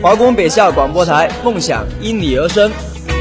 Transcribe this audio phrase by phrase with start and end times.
[0.00, 2.70] 华工北校广播台，梦想因你而生。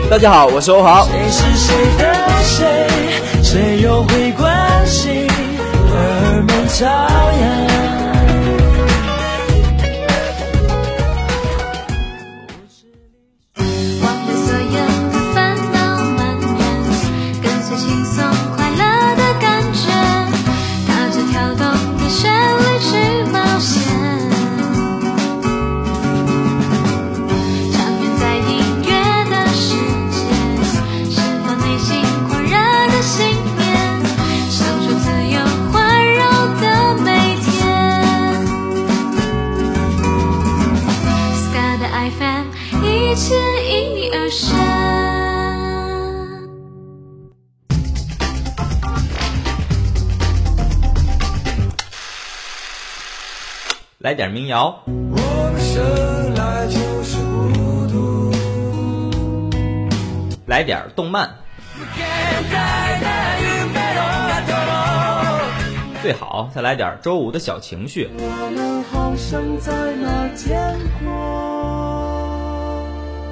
[0.10, 1.08] 大家好，我是欧豪。
[1.08, 2.14] 谁是谁的
[2.44, 2.88] 谁？
[3.44, 5.28] 谁又会关心？
[54.16, 54.74] 荷尔蒙朝阳。
[56.36, 57.18] 来就是
[57.54, 58.32] 孤独，
[60.46, 61.30] 来点动漫，
[66.02, 68.10] 最好再来点周五的小情绪。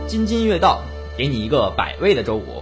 [0.08, 0.82] 津津乐道，
[1.18, 2.62] 给你一个百味的周五。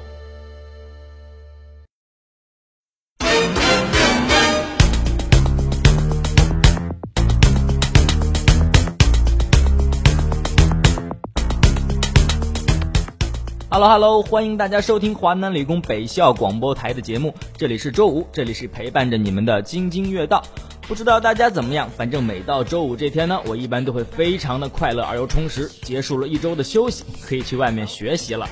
[13.86, 17.36] Hello 欢迎大家收听华南理工北校广播台的节目。
[17.58, 20.42] 这里是周五，这里是陪伴着你们的津津乐道。
[20.88, 25.70] 不知道大家怎么样，反正每到周五这天呢，我一般都会非常的快乐而又充实。
[25.82, 28.48] 结束了一周的休息，可以去外面学习了。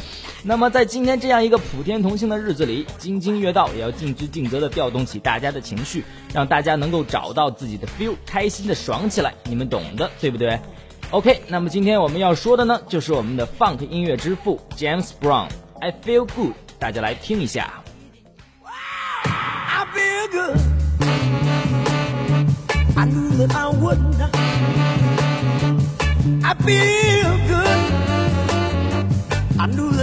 [0.44, 6.04] 那么在今天这样一个普天同庆的日子里，津津乐道也要尽职尽责的调动起大家的情绪，
[6.34, 9.32] 让大家能够找到自己的 feel，开心的爽起来。
[9.44, 10.60] 你们懂的，对不对
[11.13, 17.73] ？OK，那么今天我们要说的呢，就是我们的 Funk 音乐之父 James Brown，I Feel Good，大家来听一下。
[19.11, 20.59] I feel good.
[22.95, 24.35] I knew that I would not.
[26.43, 27.79] I feel good.
[29.57, 30.02] I knew that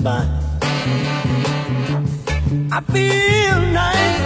[0.00, 0.26] Sugar.
[2.72, 4.20] I feel nice,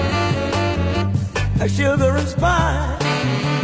[1.58, 3.63] that sugar and spice.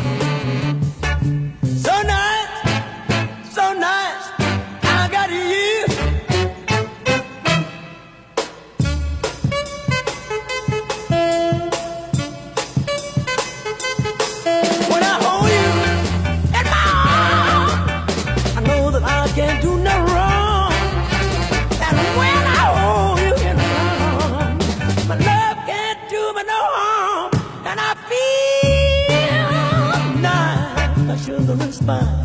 [31.90, 32.19] goodbye.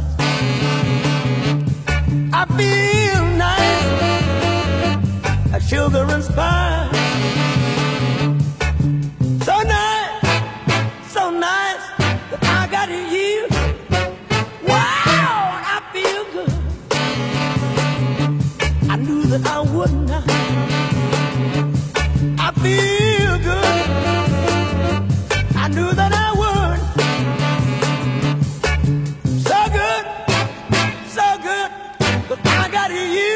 [32.85, 33.34] out of you.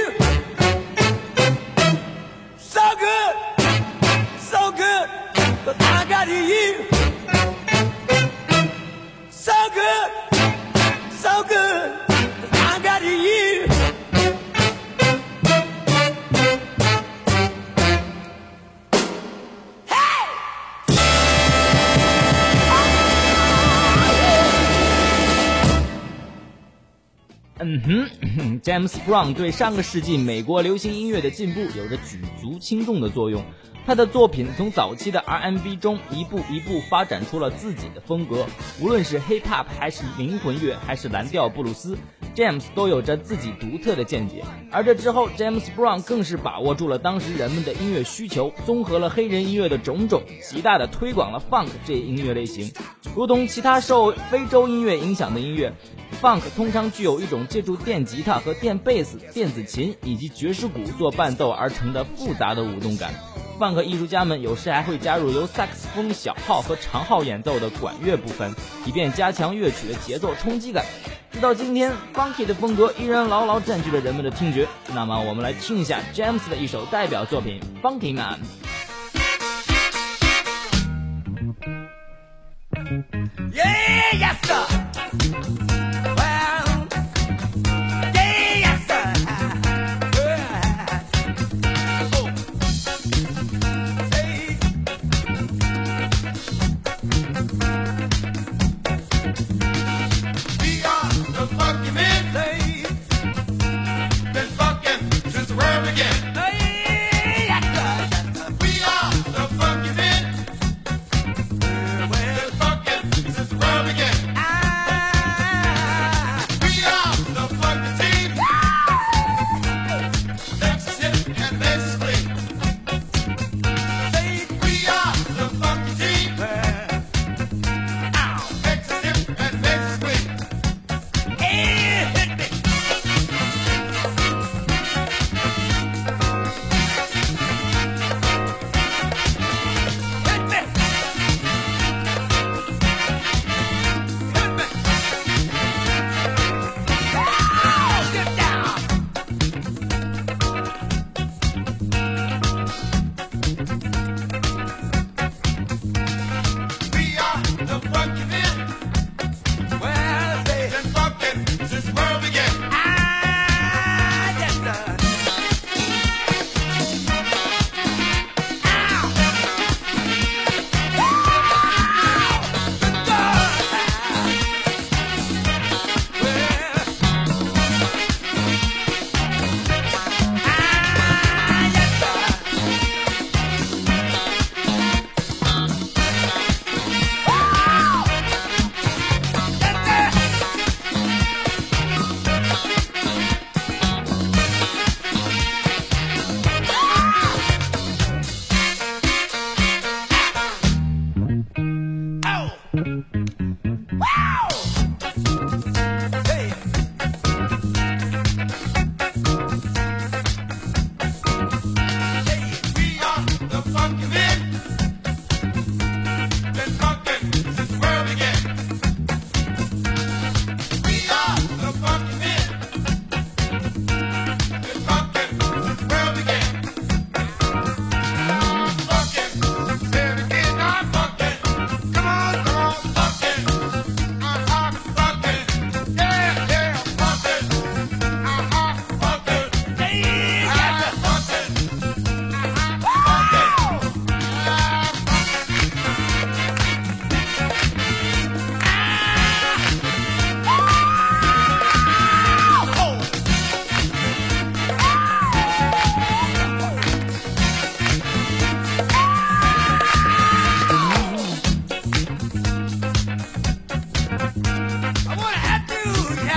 [28.70, 33.44] James Brown 对上个世纪美国流行音乐的进步有着举足轻重的作用。
[33.88, 38.46] 他的作品从早期的 R&B 中一步一步发展出了自己的风格，
[38.80, 41.98] 无论是 Hip Hop 还是灵魂乐，还是蓝调布鲁斯
[42.36, 44.44] ，James 都有着自己独特的见解。
[44.70, 52.72] 而这之后，James Brown 更是把握住了当时人们的音乐需求，综合了黑人音乐的种种，极大的推广了 Funk 这一音乐类型。
[53.16, 55.74] 如同其他受非洲音乐影响的音乐
[56.22, 63.14] ，Funk 通常具有一种借助电吉他和电贝斯、电子琴以及爵士鼓做伴奏而成的复杂的舞动感
[63.60, 68.54] ，Funk 艺术家们有时还会加入由萨克斯风、小号和长号演奏的管乐部分，
[68.86, 70.86] 以便加强乐曲的节奏冲击感。
[71.32, 74.68] 直到今天，funky 的风格依然牢牢占据了人们的听觉。
[74.94, 78.40] 那么，我们来听一下 James 的一首代表作品《Funky Man》。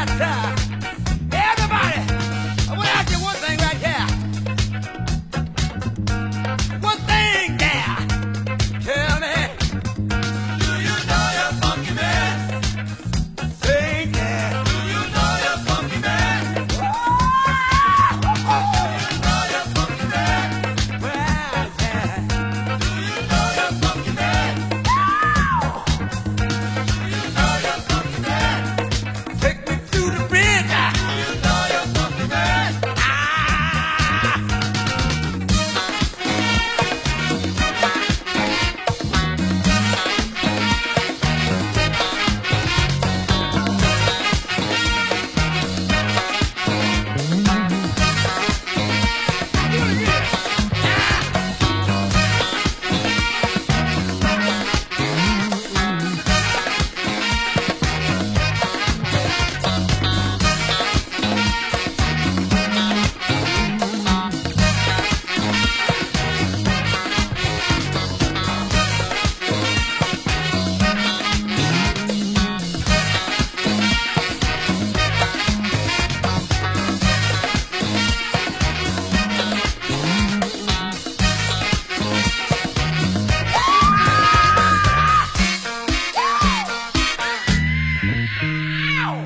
[0.04, 0.51] Rata.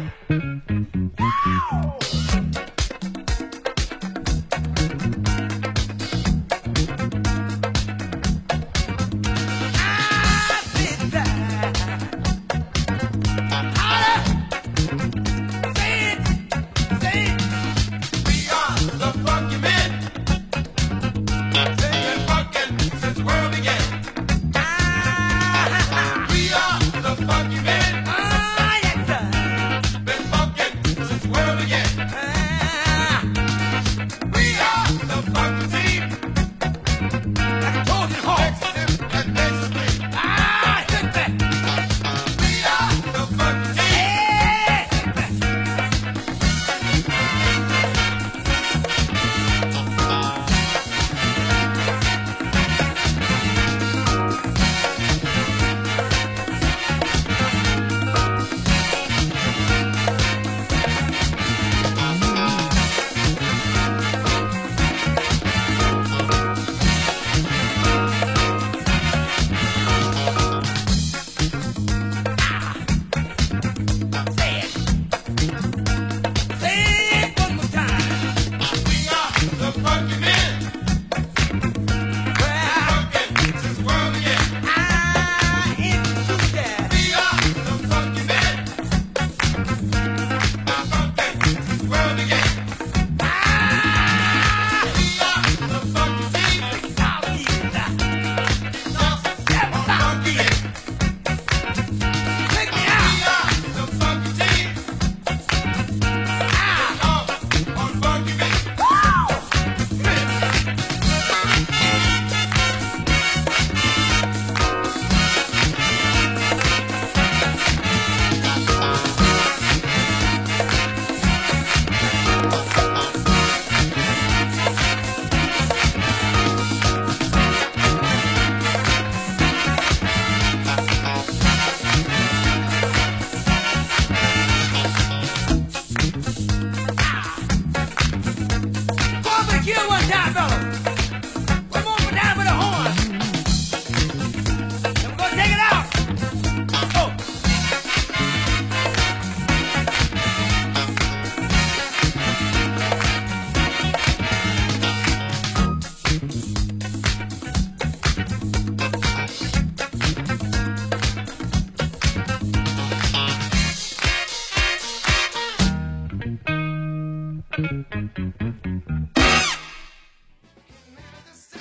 [0.07, 0.46] Mm-hmm.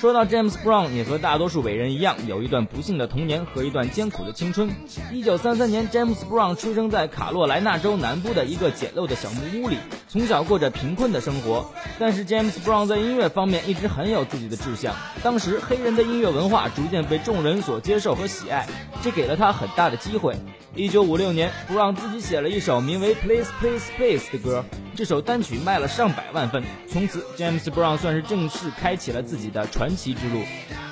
[0.06, 4.70] 说到 James Brown，也和大多数伟人一样，有一段不幸的童年和一段艰苦的青春。
[5.12, 11.72] 一九三三年，James Brown 出生在卡罗来纳州南部的一个简陋的小木屋里，从小过着贫困的生活。
[11.98, 14.94] 但是 James Brown 在音乐方面一直很有自己的志向。
[15.24, 18.64] 当时黑人的音乐文化逐渐被众人所接受和喜爱，
[19.02, 20.36] 这给了他很大的机会。
[20.76, 24.64] 一九五六年，Brown 自己写了一首名为《Please Please Please》的歌。
[24.96, 30.40] 这首单曲卖了上百万份，从此 James Brown 算是正式开启了自己的传奇之路。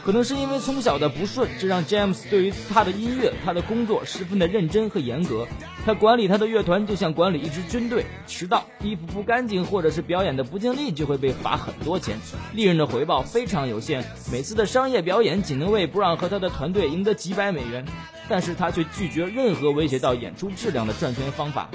[0.05, 5.49] 可能是因为从小的不顺，这让 James 对于他的音乐、他的工作十分的认真和严格。
[5.87, 12.19] 他管理他的乐团就像管理一支军队，迟到、衣服不干净或者是表演的不尽力就会被罚很多钱，
[12.53, 14.05] 利润的回报非常有限。
[14.31, 17.87] 每次的商业表演仅能为布朗和他的团队赢得几百美元，
[18.29, 21.71] 但是他却拒绝任何威胁到演出质量的赚钱方法。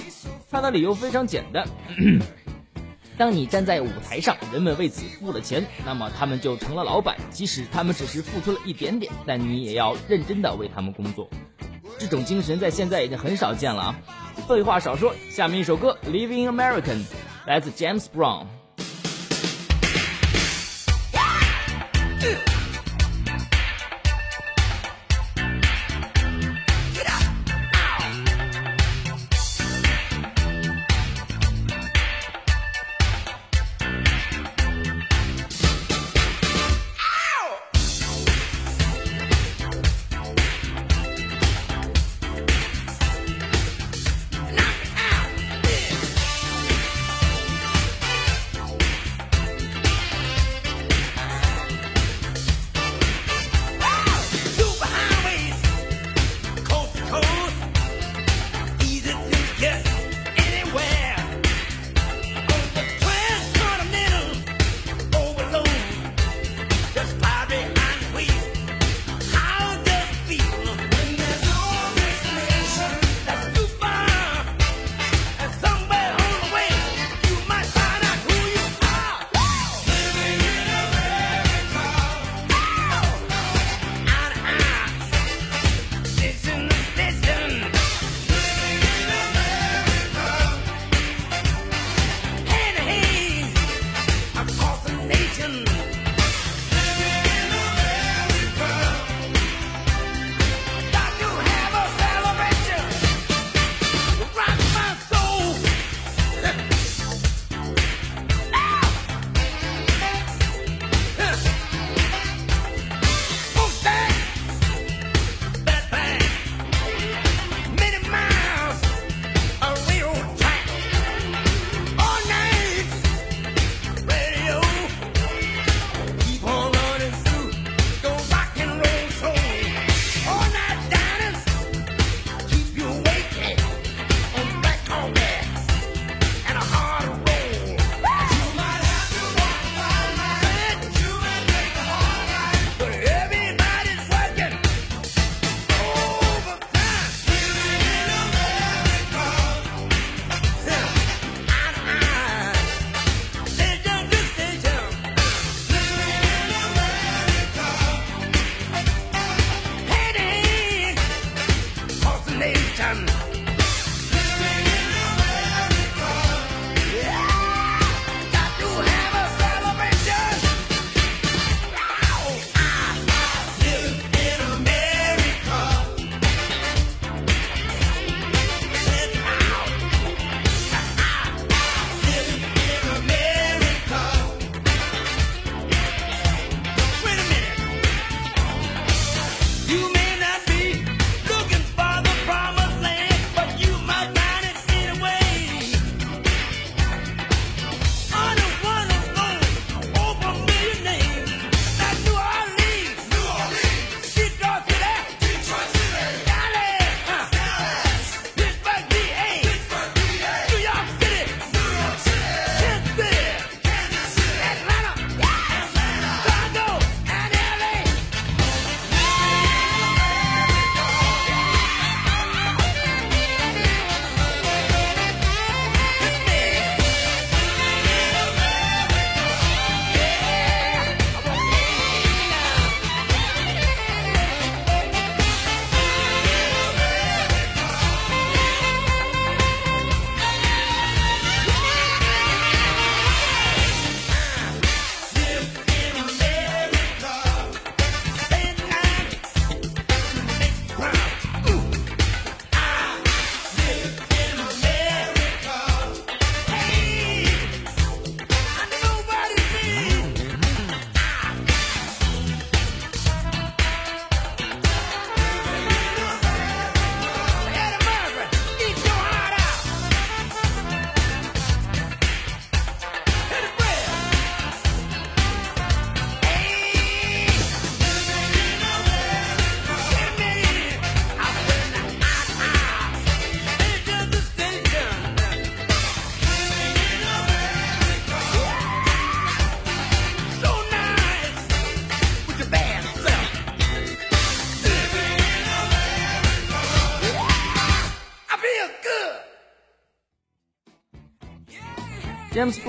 [0.52, 1.68] 他的理由非常简单。
[3.20, 7.18] 当你站在舞台上，人们为此付了钱，那么他们就成了老板。
[7.30, 11.30] 即使他们只是付出了一点点，但你也要认真的为他们工作。
[11.98, 13.96] 这种精神在现在已经很少见了啊！
[14.48, 16.82] 废话少说，下面一首歌《Living American》
[17.46, 18.46] 来自 James Brown。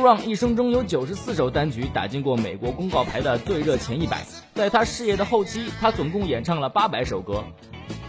[0.01, 4.25] Brown 一生中有九十四首单曲打进过美国公告牌的最热前一百。
[4.55, 7.45] 在他事业的后期，他总共演唱了八百首歌。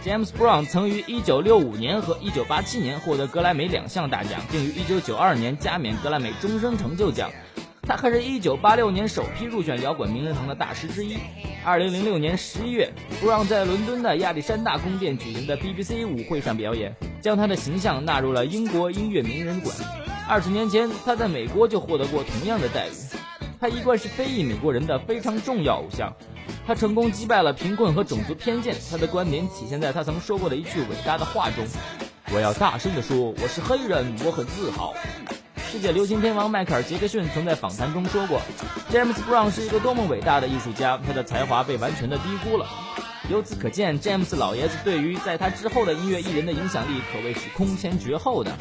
[0.02, 7.30] James Brown 曾于1965年和1987年获得格莱美两项大奖，并于1992年加冕格莱美终身成就奖。
[7.82, 11.18] 他还是一九八六年首批入选摇滚名人堂的大师之一。
[11.66, 19.76] 2006年11月，Brown 在伦敦的亚历山大宫殿举行的 BBC 舞会上表演，将他的形象纳入了英国音乐名人馆。
[20.28, 22.92] 二十年前，他在美国就获得过同样的待遇。
[23.60, 26.12] 他一贯是非裔美国人的非常重要偶像。
[26.66, 28.76] 他成功击败了贫困和种族偏见。
[28.90, 31.64] 他的观点体现在他曾说过的一句伟大的话中
[32.34, 34.94] ：“我要大声地说，我是黑人，我很自豪。”
[35.70, 38.40] 世界流行天王迈克尔·杰克逊曾在访谈中说过
[38.92, 42.66] ：“James Brown 是一个多么伟大的艺术家，他的才华被完全的低估了。”
[43.30, 48.52] 由此可见，James 老爷子对于在他之后的音乐艺人的影响力可谓是空前绝后的。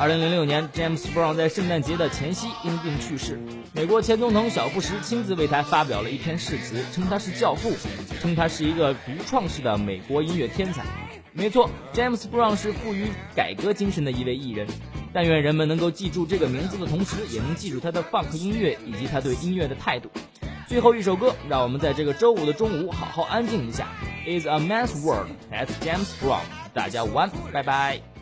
[0.00, 3.38] 二零零六年，James Brown 在圣诞节的前夕因病去世。
[3.72, 7.72] 美国前总统小布什亲自为他发表了一篇誓词，称他是教父，
[8.20, 10.84] 称他是一个独创式的美国音乐天才。
[11.32, 14.66] 没错，James Brown 是富于改革精神的一位艺人。
[15.12, 20.10] 但愿人们能够记住这个名字的同时，也能记住他的 funk 音乐以及他对音乐的态度。
[20.66, 23.86] 最后一首歌，让我们在这个周五的中午好好安静一下。
[24.26, 25.28] Is a man's world.
[25.50, 26.40] That's James Brown。
[26.74, 28.15] 大家午安，拜拜。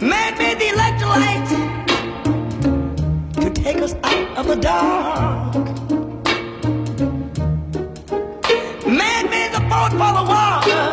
[0.00, 1.48] Man made the electric light
[3.40, 5.54] to take us out of the dark.
[8.86, 10.84] Man made the boat for the water,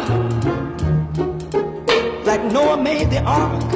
[2.23, 3.71] like Noah made the ark.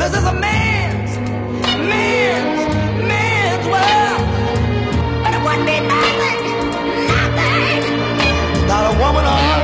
[0.00, 1.16] This is a man's,
[1.88, 2.74] man's,
[3.06, 4.26] man's world.
[5.22, 6.40] But it wouldn't be nothing,
[7.06, 7.82] nothing
[8.62, 9.63] without a woman or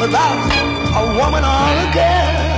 [0.00, 0.38] Without
[0.96, 2.50] a woman or a girl.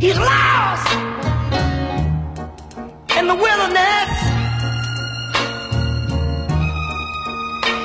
[0.00, 0.88] He's lost
[3.16, 4.12] in the wilderness.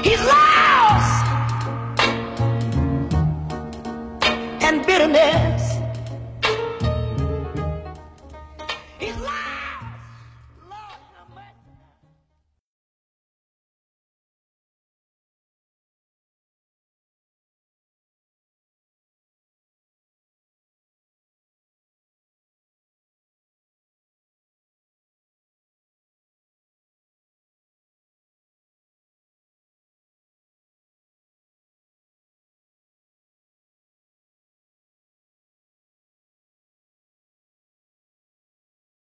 [0.03, 1.25] He's lost
[4.65, 5.58] and bitterness.